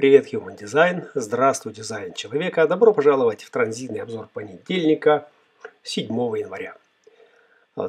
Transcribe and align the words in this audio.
Привет, 0.00 0.32
Human 0.32 0.58
Design. 0.58 1.10
Здравствуй, 1.12 1.74
дизайн 1.74 2.14
человека. 2.14 2.66
Добро 2.66 2.94
пожаловать 2.94 3.42
в 3.42 3.50
транзитный 3.50 4.00
обзор 4.00 4.30
понедельника, 4.32 5.28
7 5.82 6.06
января. 6.38 6.74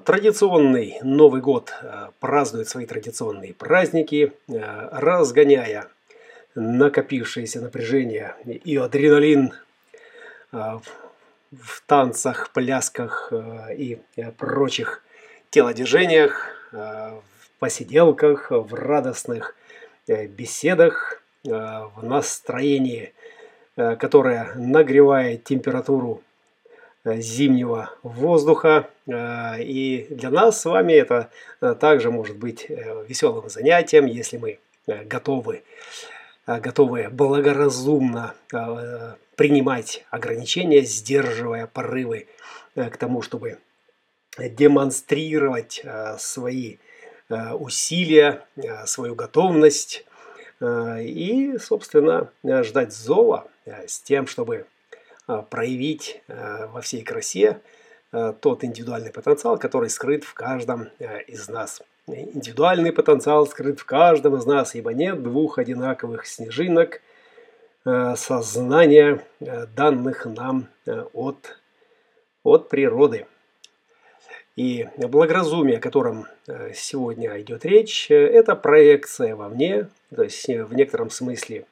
Традиционный 0.04 0.98
Новый 1.04 1.40
год 1.40 1.72
э, 1.82 2.10
празднует 2.20 2.68
свои 2.68 2.86
традиционные 2.86 3.54
праздники, 3.54 4.34
э, 4.50 4.90
разгоняя 4.92 5.88
накопившееся 6.54 7.62
напряжение 7.62 8.36
и 8.44 8.76
адреналин 8.76 9.54
э, 10.52 10.58
в 10.58 11.84
танцах, 11.86 12.50
плясках 12.52 13.32
и 13.72 14.02
прочих 14.38 15.02
телодвижениях, 15.50 16.50
в 16.74 17.22
посиделках, 17.60 18.52
в 18.52 18.74
радостных 18.74 19.56
беседах, 20.08 21.12
Э, 21.12 21.21
в 21.44 22.04
настроении, 22.04 23.14
э, 23.76 23.96
которое 23.96 24.54
нагревает 24.56 25.44
температуру 25.44 26.22
э, 27.04 27.20
зимнего 27.20 27.92
воздуха. 28.04 28.90
И 29.08 30.08
для 30.10 30.30
нас 30.30 30.62
с 30.62 30.66
вами 30.66 30.94
это 30.94 31.30
также 31.80 32.12
может 32.12 32.38
быть 32.38 32.70
веселым 32.70 33.50
занятием, 33.50 34.06
если 34.06 34.38
мы 34.38 34.60
готовы, 34.86 35.64
готовы 36.46 37.10
благоразумно 37.10 38.36
принимать 39.36 40.06
ограничения, 40.12 40.82
сдерживая 40.84 41.68
порывы 41.68 42.28
к 42.76 42.96
тому, 42.96 43.22
чтобы 43.22 43.58
демонстрировать 44.38 45.84
свои 46.20 46.78
усилия, 47.28 48.46
свою 48.86 49.16
готовность 49.16 50.06
Э, 50.06 50.11
и, 50.62 51.58
собственно, 51.58 52.30
э, 52.44 52.64
ждать 52.64 52.94
зова 52.94 53.48
э, 53.66 53.88
с 53.88 54.00
тем, 54.00 54.28
чтобы 54.28 54.66
проявить 55.50 56.22
во 56.28 56.82
всей 56.82 57.04
красе 57.04 57.62
тот 58.12 58.66
индивидуальный 58.66 59.12
потенциал, 59.12 59.58
который 59.58 59.90
скрыт 59.90 60.26
в 60.26 60.34
каждом 60.34 60.90
из 61.28 61.48
нас. 61.48 61.82
Индивидуальный 62.08 62.92
потенциал 62.92 63.48
скрыт 63.48 63.80
в 63.80 63.86
каждом 63.86 64.36
из 64.36 64.46
нас, 64.46 64.76
ибо 64.76 64.94
нет 64.94 65.24
двух 65.24 65.58
одинаковых 65.58 66.26
снежинок 66.26 67.02
сознания, 67.86 69.24
данных 69.40 70.26
нам 70.26 70.68
от, 71.14 71.58
от 72.44 72.68
природы. 72.68 73.26
И 74.56 74.88
благоразумие, 74.98 75.78
о 75.78 75.82
котором 75.82 76.28
э, 76.48 76.74
сегодня 76.76 77.40
идет 77.42 77.66
речь, 77.66 78.12
э, 78.12 78.16
это 78.16 78.56
проекция 78.56 79.36
вовне, 79.36 79.88
то 80.14 80.24
есть 80.24 80.50
э, 80.50 80.66
в 80.66 80.74
некотором 80.74 81.10
смысле 81.10 81.66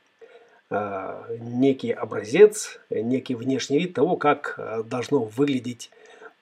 некий 1.39 1.91
образец, 1.91 2.79
некий 2.91 3.33
внешний 3.33 3.79
вид 3.79 3.95
того, 3.95 4.17
как 4.17 4.59
должно 4.85 5.23
выглядеть 5.23 5.89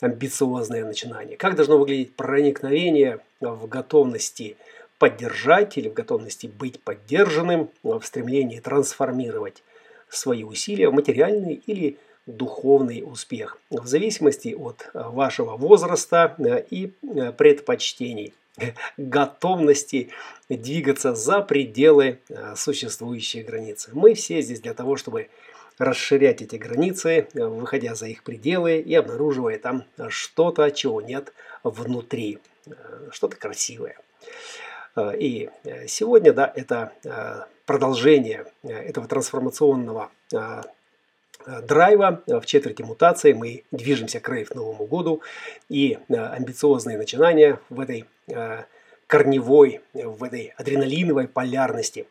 амбициозное 0.01 0.83
начинание, 0.83 1.37
как 1.37 1.55
должно 1.55 1.77
выглядеть 1.77 2.13
проникновение 2.13 3.21
в 3.39 3.69
готовности 3.69 4.57
поддержать 4.99 5.77
или 5.77 5.87
в 5.87 5.93
готовности 5.93 6.47
быть 6.47 6.81
поддержанным, 6.83 7.69
в 7.83 8.01
стремлении 8.01 8.59
трансформировать 8.59 9.63
свои 10.09 10.43
усилия 10.43 10.89
в 10.89 10.93
материальные 10.93 11.61
или 11.65 11.97
духовный 12.27 13.03
успех 13.05 13.57
в 13.69 13.87
зависимости 13.87 14.53
от 14.53 14.89
э, 14.93 15.01
вашего 15.09 15.55
возраста 15.55 16.35
э, 16.37 16.63
и 16.69 16.91
э, 17.01 17.31
предпочтений, 17.31 18.33
готовности 18.97 20.09
двигаться 20.49 21.15
за 21.15 21.41
пределы 21.41 22.19
существующей 22.55 23.43
границы. 23.43 23.91
Мы 23.93 24.13
все 24.13 24.41
здесь 24.41 24.61
для 24.61 24.73
того, 24.73 24.97
чтобы 24.97 25.29
расширять 25.77 26.41
эти 26.41 26.55
границы, 26.55 27.27
выходя 27.33 27.95
за 27.95 28.07
их 28.07 28.23
пределы 28.23 28.79
и 28.79 28.95
обнаруживая 28.95 29.59
там 29.59 29.83
что-то, 30.09 30.71
чего 30.71 31.01
нет 31.01 31.33
внутри, 31.63 32.39
что-то 33.11 33.35
красивое. 33.35 33.97
И 35.19 35.49
сегодня, 35.87 36.33
да, 36.33 36.51
это 36.55 36.93
продолжение 37.67 38.47
этого 38.63 39.07
трансформационного 39.07 40.09
драйва, 41.63 42.23
э, 42.27 42.39
в 42.39 42.45
четверти 42.45 42.81
мутации 42.81 43.33
мы 43.33 43.63
движемся 43.71 44.19
к 44.19 44.29
рейв 44.29 44.53
Новому 44.53 44.85
году, 44.85 45.21
и 45.69 45.97
э, 46.09 46.15
амбициозные 46.15 46.97
начинания 46.97 47.59
в 47.69 47.79
этой 47.79 48.05
корневой, 49.07 49.79
в 49.93 50.21
этой 50.21 50.53
адреналиновой 50.57 51.29
полярности, 51.29 52.07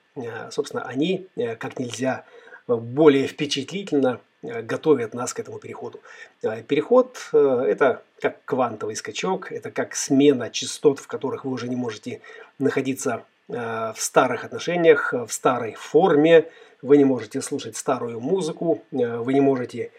собственно, 0.51 0.83
они 0.85 1.27
как 1.59 1.79
нельзя 1.79 2.25
более 2.67 3.27
впечатлительно 3.27 4.23
готовят 4.41 5.13
нас 5.13 5.35
к 5.35 5.41
этому 5.41 5.59
переходу. 5.59 6.01
Переход– 6.41 7.19
это 7.33 8.03
как 8.19 8.43
квантовый 8.47 8.97
скачок, 8.97 9.53
это 9.53 9.71
как 9.71 9.95
смена 9.95 10.49
частот, 10.49 10.99
в 10.99 11.07
которых 11.07 11.45
вы 11.45 11.51
уже 11.51 11.69
не 11.69 11.77
можете 11.77 12.23
находиться 12.59 13.25
в 13.49 13.95
старых 13.97 14.45
отношениях, 14.45 15.13
в 15.13 15.31
старой 15.31 15.75
форме, 15.75 16.51
вы 16.83 16.97
не 16.97 17.05
можете 17.05 17.41
слушать 17.41 17.77
старую 17.77 18.21
музыку, 18.21 18.83
э, 18.93 19.17
вы 19.19 19.35
не 19.35 19.41
можете, 19.41 19.91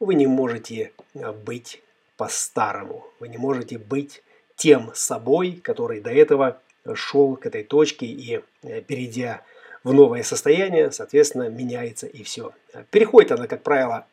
вы 0.00 0.14
не 0.14 0.26
можете 0.26 0.92
э, 1.14 1.32
быть 1.32 1.82
по-старому, 2.16 3.06
вы 3.20 3.28
не 3.28 3.38
можете 3.38 3.78
быть 3.78 4.22
тем 4.56 4.90
собой, 4.94 5.60
который 5.62 6.00
до 6.00 6.10
этого 6.10 6.60
шел 6.94 7.36
к 7.36 7.46
этой 7.46 7.64
точке 7.64 8.06
и, 8.06 8.40
э, 8.62 8.82
перейдя 8.82 9.42
в 9.84 9.92
новое 9.92 10.22
состояние, 10.22 10.90
соответственно, 10.90 11.48
меняется 11.48 12.06
и 12.06 12.22
все. 12.22 12.52
Переходит 12.90 13.32
она, 13.32 13.46
как 13.46 13.62
правило, 13.62 14.06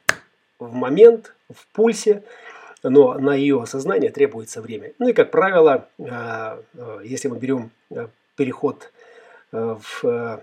в 0.59 0.73
момент, 0.73 1.33
в 1.53 1.65
пульсе, 1.73 2.23
но 2.83 3.13
на 3.13 3.35
ее 3.35 3.61
осознание 3.61 4.11
требуется 4.11 4.61
время. 4.61 4.91
Ну 4.99 5.07
и, 5.07 5.13
как 5.13 5.31
правило, 5.31 5.87
если 7.03 7.29
мы 7.29 7.37
берем 7.37 7.71
переход 8.35 8.91
в 9.51 10.41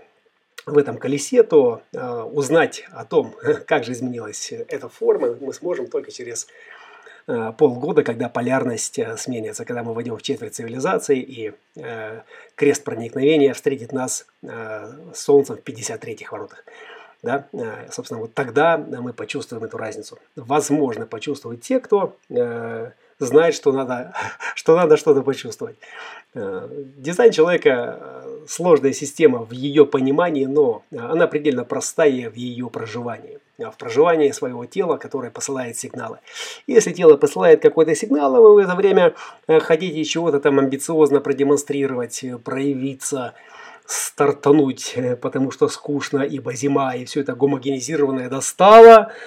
в 0.69 0.77
этом 0.77 0.97
колесе, 0.97 1.43
то 1.43 1.81
э, 1.93 2.21
узнать 2.21 2.85
о 2.91 3.05
том, 3.05 3.33
как 3.65 3.83
же 3.83 3.93
изменилась 3.93 4.51
эта 4.51 4.89
форма, 4.89 5.35
мы 5.39 5.53
сможем 5.53 5.87
только 5.87 6.11
через 6.11 6.47
э, 7.27 7.53
полгода, 7.57 8.03
когда 8.03 8.29
полярность 8.29 8.99
э, 8.99 9.17
сменится, 9.17 9.65
когда 9.65 9.83
мы 9.83 9.93
войдем 9.93 10.17
в 10.17 10.21
четверть 10.21 10.55
цивилизации 10.55 11.19
и 11.19 11.53
э, 11.75 12.21
крест 12.55 12.83
проникновения 12.83 13.53
встретит 13.53 13.91
нас 13.91 14.25
э, 14.43 14.91
Солнцем 15.13 15.57
в 15.57 15.61
53-х 15.61 16.31
воротах. 16.31 16.63
Да? 17.21 17.47
Э, 17.53 17.87
собственно, 17.91 18.21
вот 18.21 18.33
тогда 18.33 18.77
мы 18.77 19.13
почувствуем 19.13 19.63
эту 19.63 19.77
разницу. 19.77 20.19
Возможно, 20.35 21.05
почувствовать 21.05 21.61
те, 21.61 21.79
кто 21.79 22.15
э, 22.29 22.91
знает, 23.19 23.53
что 23.53 23.71
надо, 23.71 24.13
что 24.55 24.75
надо 24.75 24.97
что-то 24.97 25.21
почувствовать. 25.21 25.77
Э, 26.33 26.67
дизайн 26.97 27.31
человека 27.31 27.99
э,– 27.99 28.25
сложная 28.47 28.93
система 28.93 29.45
в 29.45 29.51
ее 29.51 29.85
понимании, 29.85 30.45
но 30.45 30.83
она 30.91 31.27
предельно 31.27 31.63
простая 31.65 32.29
в 32.29 32.35
ее 32.35 32.69
проживании. 32.69 33.39
В 33.57 33.77
проживании 33.77 34.31
своего 34.31 34.65
тела, 34.65 34.95
которое 34.95 35.31
посылает 35.31 35.77
сигналы. 35.77 36.19
Если 36.65 36.93
тело 36.93 37.17
посылает 37.17 37.61
какой-то 37.61 37.93
сигнал, 37.93 38.31
вы 38.41 38.53
в 38.53 38.57
это 38.57 38.73
время 38.75 39.13
э, 39.47 39.59
хотите 39.59 40.03
чего-то 40.03 40.39
там 40.39 40.59
амбициозно 40.59 41.19
продемонстрировать, 41.19 42.23
проявиться, 42.45 43.33
стартануть, 43.85 44.95
потому 45.21 45.51
что 45.51 45.67
скучно, 45.67 46.21
ибо 46.21 46.53
зима, 46.53 46.95
и 46.95 47.05
все 47.05 47.21
это 47.21 47.33
гомогенизированное 47.35 48.29
достало– 48.29 49.11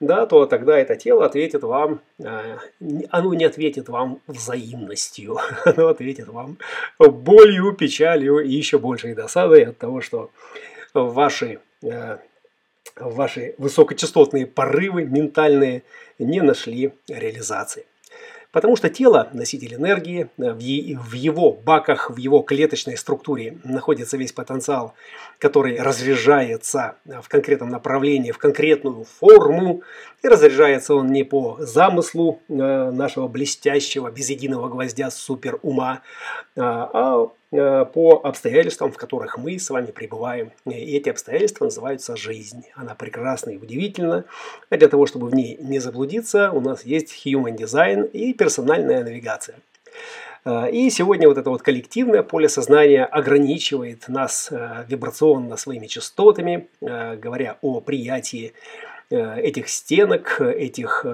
да, 0.00 0.26
то 0.26 0.46
тогда 0.46 0.78
это 0.78 0.96
тело 0.96 1.24
ответит 1.24 1.62
вам, 1.62 2.00
э, 2.18 2.56
оно 3.10 3.34
не 3.34 3.44
ответит 3.44 3.88
вам 3.88 4.20
взаимностью, 4.26 5.38
оно 5.64 5.88
ответит 5.88 6.28
вам 6.28 6.58
болью, 6.98 7.72
печалью 7.72 8.38
и 8.38 8.50
еще 8.50 8.78
большей 8.78 9.14
досадой 9.14 9.64
от 9.64 9.78
того, 9.78 10.00
что 10.00 10.30
ваши, 10.94 11.60
э, 11.82 12.18
ваши 12.96 13.54
высокочастотные 13.58 14.46
порывы 14.46 15.04
ментальные 15.04 15.82
не 16.18 16.40
нашли 16.40 16.92
реализации. 17.08 17.84
Потому 18.50 18.76
что 18.76 18.88
тело, 18.88 19.28
носитель 19.34 19.74
энергии, 19.74 20.30
э, 20.38 20.52
в 20.52 21.12
его 21.12 21.52
баках, 21.52 22.10
в 22.10 22.16
его 22.16 22.40
клеточной 22.40 22.96
структуре 22.96 23.58
находится 23.62 24.16
весь 24.16 24.32
потенциал, 24.32 24.94
который 25.38 25.78
разряжается 25.78 26.96
э, 27.04 27.20
в 27.20 27.28
конкретном 27.28 27.68
направлении, 27.68 28.32
в 28.32 28.38
конкретную 28.38 29.04
форму. 29.04 29.82
И 30.22 30.28
разряжается 30.28 30.94
он 30.94 31.08
не 31.08 31.24
по 31.24 31.58
замыслу 31.60 32.40
э, 32.48 32.90
нашего 32.90 33.28
блестящего, 33.28 34.10
без 34.10 34.30
единого 34.30 34.68
гвоздя 34.68 35.10
супер 35.10 35.58
ума, 35.62 36.00
а 36.56 37.28
по 37.50 38.20
обстоятельствам, 38.24 38.92
в 38.92 38.96
которых 38.96 39.38
мы 39.38 39.58
с 39.58 39.70
вами 39.70 39.86
пребываем. 39.86 40.52
И 40.66 40.96
эти 40.96 41.08
обстоятельства 41.08 41.64
называются 41.64 42.16
жизнь. 42.16 42.64
Она 42.74 42.94
прекрасна 42.94 43.50
и 43.50 43.56
удивительна. 43.56 44.24
А 44.68 44.76
для 44.76 44.88
того, 44.88 45.06
чтобы 45.06 45.28
в 45.28 45.34
ней 45.34 45.56
не 45.60 45.78
заблудиться, 45.78 46.50
у 46.52 46.60
нас 46.60 46.84
есть 46.84 47.26
Human 47.26 47.56
Design 47.56 48.10
и 48.10 48.34
персональная 48.34 49.02
навигация. 49.02 49.56
И 50.72 50.88
сегодня 50.90 51.28
вот 51.28 51.36
это 51.36 51.50
вот 51.50 51.62
коллективное 51.62 52.22
поле 52.22 52.48
сознания 52.48 53.04
ограничивает 53.04 54.08
нас 54.08 54.50
вибрационно 54.86 55.56
своими 55.56 55.86
частотами, 55.86 56.68
говоря 56.80 57.58
о 57.60 57.80
приятии 57.80 58.52
этих 59.10 59.68
стенок, 59.68 60.40
этих 60.40 61.04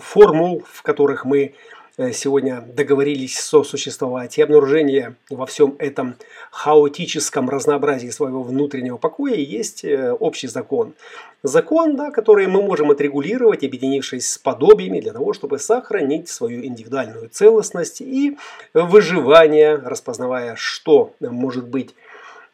формул, 0.00 0.62
в 0.68 0.82
которых 0.82 1.24
мы 1.24 1.54
Э, 1.54 1.81
сегодня 2.12 2.62
договорились 2.62 3.38
сосуществовать, 3.38 4.38
и 4.38 4.42
обнаружение 4.42 5.16
во 5.28 5.44
всем 5.46 5.76
этом 5.78 6.16
хаотическом 6.50 7.50
разнообразии 7.50 8.08
своего 8.08 8.42
внутреннего 8.42 8.96
покоя 8.96 9.34
есть 9.34 9.84
э, 9.84 10.12
общий 10.12 10.48
закон. 10.48 10.94
Закон, 11.42 11.96
да, 11.96 12.10
который 12.10 12.46
мы 12.46 12.62
можем 12.62 12.90
отрегулировать, 12.90 13.64
объединившись 13.64 14.32
с 14.32 14.38
подобиями 14.38 15.00
для 15.00 15.12
того, 15.12 15.32
чтобы 15.32 15.58
сохранить 15.58 16.28
свою 16.28 16.64
индивидуальную 16.64 17.28
целостность 17.28 18.00
и 18.00 18.38
выживание, 18.72 19.76
распознавая, 19.76 20.54
что 20.56 21.12
может 21.20 21.68
быть 21.68 21.94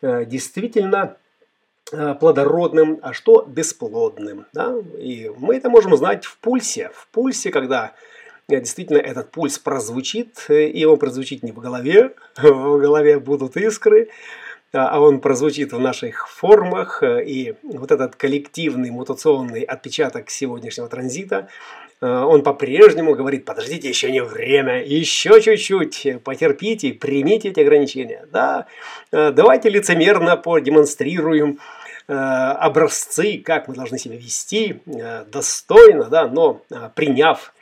э, 0.01 0.25
действительно 0.25 1.17
плодородным, 2.21 2.99
а 3.01 3.15
что 3.15 3.47
бесплодным. 3.49 4.45
Да? 4.53 4.75
И 4.99 5.33
мы 5.39 5.57
это 5.57 5.71
можем 5.71 5.95
узнать 5.95 6.27
в 6.27 6.37
пульсе. 6.37 6.91
В 6.95 7.09
пульсе, 7.09 7.51
когда 7.51 7.95
действительно 8.49 8.99
этот 8.99 9.31
пульс 9.31 9.59
прозвучит, 9.59 10.47
и 10.49 10.85
он 10.87 10.99
прозвучит 10.99 11.43
не 11.43 11.53
в 11.53 11.59
голове, 11.59 12.15
в 12.37 12.79
голове 12.79 13.19
будут 13.19 13.57
искры, 13.57 14.09
а 14.73 15.01
он 15.01 15.21
прозвучит 15.21 15.73
в 15.73 15.79
наших 15.79 16.29
формах, 16.29 17.03
и 17.03 17.55
вот 17.63 17.91
этот 17.91 18.17
коллективный 18.17 18.91
мутационный 18.91 19.63
отпечаток 19.63 20.31
сегодняшнего 20.31 20.89
транзита, 20.89 21.49
он 22.01 22.43
по-прежнему 22.43 23.15
говорит, 23.15 23.45
подождите, 23.45 23.89
еще 23.89 24.11
не 24.11 24.23
время, 24.23 24.85
еще 24.85 25.41
чуть-чуть, 25.41 26.23
потерпите, 26.23 26.93
примите 26.93 27.49
эти 27.49 27.61
ограничения. 27.61 28.27
Да, 28.31 28.67
давайте 29.11 29.69
лицемерно 29.69 30.37
продемонстрируем 30.37 31.59
образцы, 32.07 33.43
как 33.45 33.69
мы 33.69 33.75
должны 33.75 33.99
себя 33.99 34.17
вести, 34.17 34.81
достойно, 34.87 36.05
да, 36.05 36.29
но 36.29 36.63
приняв 36.95 37.53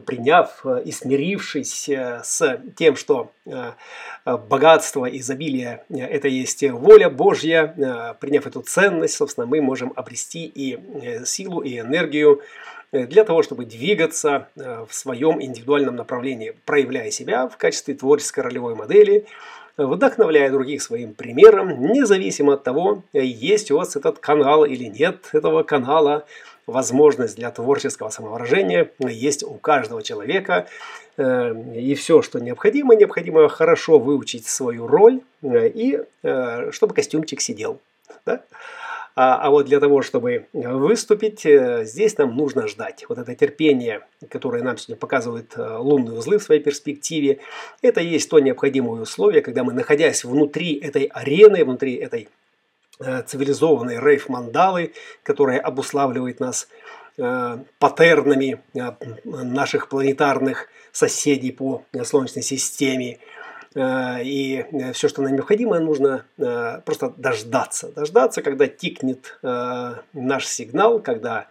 приняв 0.00 0.60
э, 0.64 0.82
и 0.84 0.92
смирившись 0.92 1.88
э, 1.88 2.20
с 2.22 2.60
тем, 2.76 2.96
что 2.96 3.32
э, 3.46 3.72
богатство, 4.24 5.06
изобилие– 5.06 5.84
это 5.88 6.28
есть 6.28 6.62
воля 6.68 7.08
Божья, 7.10 8.16
приняв 8.20 8.46
эту 8.46 8.60
ценность, 8.62 9.14
собственно, 9.14 9.46
мы 9.46 9.60
можем 9.60 9.92
обрести 9.94 10.46
и 10.46 10.78
силу, 11.24 11.60
и 11.60 11.78
энергию 11.78 12.42
для 12.92 13.24
того, 13.24 13.42
чтобы 13.42 13.64
двигаться 13.64 14.48
в 14.56 14.88
своем 14.90 15.42
индивидуальном 15.42 15.96
направлении, 15.96 16.54
проявляя 16.64 17.10
себя 17.10 17.48
в 17.48 17.56
качестве 17.56 17.94
творческой 17.94 18.40
ролевой 18.40 18.74
модели, 18.74 19.26
вдохновляя 19.76 20.50
других 20.50 20.82
своим 20.82 21.12
примером, 21.12 21.92
независимо 21.92 22.54
от 22.54 22.64
того, 22.64 23.02
есть 23.12 23.70
у 23.70 23.76
вас 23.76 23.96
этот 23.96 24.18
канал 24.18 24.64
или 24.64 24.84
нет 24.84 25.28
этого 25.32 25.62
канала, 25.62 26.24
возможность 26.66 27.36
для 27.36 27.50
творческого 27.50 28.10
самовыражения 28.10 28.90
есть 28.98 29.42
у 29.44 29.54
каждого 29.54 30.02
человека. 30.02 30.66
Э, 31.16 31.54
и 31.74 31.94
все, 31.94 32.22
что 32.22 32.40
необходимо, 32.40 32.94
необходимо 32.94 33.48
хорошо 33.48 33.98
выучить 33.98 34.46
свою 34.46 34.86
роль, 34.86 35.20
э, 35.42 35.68
и 35.68 36.00
э, 36.22 36.70
чтобы 36.72 36.94
костюмчик 36.94 37.40
сидел. 37.40 37.80
Да? 38.24 38.42
А, 39.16 39.36
а 39.36 39.50
вот 39.50 39.66
для 39.66 39.80
того, 39.80 40.02
чтобы 40.02 40.46
выступить, 40.52 41.40
здесь 41.88 42.18
нам 42.18 42.36
нужно 42.36 42.68
ждать. 42.68 43.04
Вот 43.08 43.18
это 43.18 43.34
терпение, 43.34 44.06
которое 44.28 44.62
нам 44.62 44.76
сегодня 44.76 45.00
показывают 45.00 45.54
лунные 45.56 46.18
узлы 46.18 46.38
в 46.38 46.42
своей 46.42 46.62
перспективе, 46.62 47.38
это 47.82 48.00
есть 48.00 48.28
то 48.28 48.38
необходимое 48.38 49.00
условие, 49.00 49.42
когда 49.42 49.64
мы, 49.64 49.72
находясь 49.72 50.24
внутри 50.24 50.74
этой 50.74 51.04
арены, 51.04 51.64
внутри 51.64 51.94
этой 51.94 52.28
Э, 52.98 53.22
цивилизованной 53.22 53.98
рейф-мандалы, 54.00 54.94
которая 55.22 55.60
обуславливает 55.60 56.40
нас 56.40 56.66
э, 57.18 57.58
паттернами 57.78 58.62
э, 58.72 58.92
наших 59.24 59.90
планетарных 59.90 60.68
соседей 60.92 61.52
по 61.52 61.84
Солнечной 62.04 62.42
системе. 62.42 63.18
И 63.76 64.64
все, 64.94 65.08
что 65.08 65.22
нам 65.22 65.34
необходимо, 65.34 65.78
нужно 65.78 66.24
просто 66.36 67.12
дождаться. 67.16 67.92
Дождаться, 67.92 68.40
когда 68.40 68.66
тикнет 68.66 69.38
наш 69.42 70.46
сигнал, 70.46 71.00
когда 71.00 71.48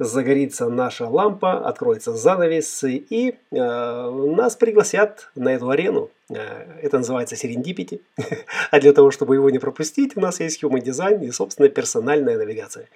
загорится 0.00 0.68
наша 0.68 1.08
лампа, 1.08 1.68
откроется 1.68 2.14
занавес, 2.14 2.84
и 2.84 3.36
нас 3.50 4.56
пригласят 4.56 5.30
на 5.34 5.54
эту 5.54 5.70
арену. 5.70 6.10
Э, 6.30 6.78
это 6.82 6.98
называется 6.98 7.36
серендипити. 7.36 8.02
а 8.70 8.80
для 8.80 8.92
того, 8.92 9.10
чтобы 9.10 9.34
его 9.34 9.50
не 9.50 9.58
пропустить, 9.58 10.16
у 10.16 10.20
нас 10.20 10.40
есть 10.40 10.62
Human 10.62 10.82
Design 10.82 11.24
и, 11.24 11.30
собственно, 11.30 11.68
персональная 11.68 12.36
навигация. 12.36 12.88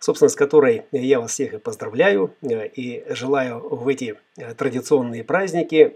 Собственно, 0.00 0.28
с 0.28 0.34
которой 0.34 0.84
я 0.92 1.20
вас 1.20 1.32
всех 1.32 1.54
и 1.54 1.58
поздравляю 1.58 2.34
э, 2.42 2.66
и 2.68 3.04
желаю 3.14 3.60
в 3.60 3.86
эти 3.88 4.16
э, 4.36 4.54
традиционные 4.54 5.24
праздники 5.24 5.92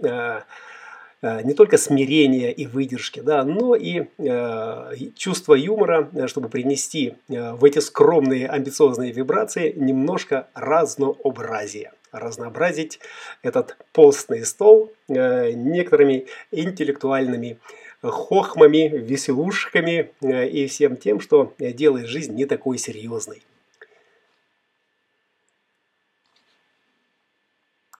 не 1.23 1.53
только 1.55 1.79
смирения 1.79 2.53
и 2.53 2.67
выдержки, 2.67 3.21
да, 3.21 3.43
но 3.45 3.75
и 3.75 4.05
э, 4.19 4.93
чувство 5.17 5.55
юмора, 5.55 6.11
чтобы 6.27 6.49
принести 6.49 7.15
в 7.29 7.65
эти 7.65 7.81
скромные 7.81 8.49
амбициозные 8.49 9.11
вибрации 9.13 9.73
немножко 9.77 10.49
разнообразия 10.55 11.93
разнообразить 12.13 13.01
этот 13.43 13.77
постный 13.93 14.45
стол 14.45 14.93
э, 15.09 15.53
некоторыми 15.53 16.27
интеллектуальными 16.51 17.59
хохмами, 18.03 18.89
веселушками 18.89 20.11
э, 20.21 20.49
и 20.49 20.67
всем 20.67 20.97
тем, 20.97 21.21
что 21.21 21.55
делает 21.59 22.07
жизнь 22.07 22.35
не 22.35 22.47
такой 22.47 22.79
серьезной. 22.79 23.43